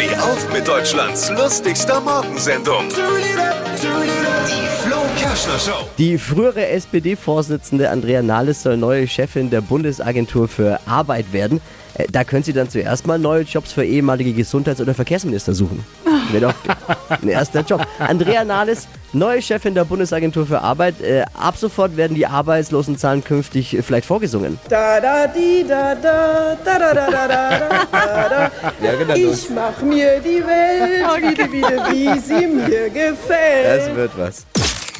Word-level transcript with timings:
Steh 0.00 0.16
auf 0.16 0.50
mit 0.50 0.66
Deutschlands 0.66 1.30
lustigster 1.30 2.00
Morgensendung. 2.00 2.88
Die 2.88 4.68
Flo 4.82 4.96
Kerschner 5.18 5.58
Show. 5.58 5.86
Die 5.98 6.16
frühere 6.16 6.68
SPD-Vorsitzende 6.68 7.90
Andrea 7.90 8.22
Nahles 8.22 8.62
soll 8.62 8.78
neue 8.78 9.06
Chefin 9.06 9.50
der 9.50 9.60
Bundesagentur 9.60 10.48
für 10.48 10.80
Arbeit 10.86 11.34
werden. 11.34 11.60
Äh, 11.94 12.06
Da 12.10 12.24
können 12.24 12.44
Sie 12.44 12.54
dann 12.54 12.70
zuerst 12.70 13.06
mal 13.06 13.18
neue 13.18 13.42
Jobs 13.42 13.72
für 13.74 13.84
ehemalige 13.84 14.32
Gesundheits- 14.32 14.80
oder 14.80 14.94
Verkehrsminister 14.94 15.52
suchen. 15.52 15.84
Wäre 16.30 16.46
doch 16.46 16.54
ein 17.22 17.28
erster 17.28 17.60
Job. 17.62 17.86
Andrea 17.98 18.44
Nahles, 18.44 18.88
neue 19.12 19.42
Chefin 19.42 19.74
der 19.74 19.84
Bundesagentur 19.84 20.46
für 20.46 20.60
Arbeit. 20.60 21.00
Äh, 21.00 21.24
ab 21.38 21.56
sofort 21.56 21.96
werden 21.96 22.14
die 22.14 22.26
Arbeitslosenzahlen 22.26 23.24
künftig 23.24 23.76
äh, 23.76 23.82
vielleicht 23.82 24.06
vorgesungen. 24.06 24.58
Da 24.68 25.00
da 25.00 25.26
di 25.26 25.64
da 25.68 25.94
da 25.94 26.56
da 26.64 26.78
da 26.78 26.94
da 26.94 27.10
da 27.10 27.28
da 27.28 27.68
da 27.92 28.28
da. 28.28 28.50
Ja, 28.82 28.94
genau. 28.96 29.14
Ich 29.14 29.50
mach 29.50 29.80
mir 29.82 30.20
die 30.20 30.42
Welt 30.44 31.30
wieder 31.32 31.52
wieder 31.52 31.90
wie 31.92 32.18
sie 32.18 32.46
mir 32.46 32.88
gefällt. 32.90 33.88
Das 33.88 33.94
wird 33.94 34.12
was. 34.16 34.46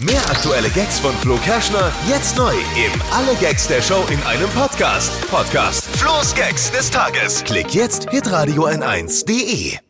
Mehr 0.00 0.20
aktuelle 0.30 0.70
Gags 0.70 0.98
von 0.98 1.12
Flo 1.16 1.36
Kerschner 1.44 1.92
jetzt 2.08 2.36
neu 2.38 2.52
im 2.52 3.02
Alle 3.12 3.34
Gags 3.38 3.68
der 3.68 3.82
Show 3.82 4.02
in 4.10 4.18
einem 4.22 4.48
Podcast. 4.50 5.12
Podcast 5.30 5.84
Flo's 5.96 6.34
Gags 6.34 6.70
des 6.70 6.90
Tages. 6.90 7.44
Klick 7.44 7.74
jetzt 7.74 8.08
hitradio 8.10 8.66
n1.de. 8.66 9.89